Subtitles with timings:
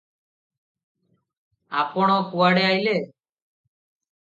[1.83, 2.99] ଆପଣ କୁଆଡେ ଅଇଲେ?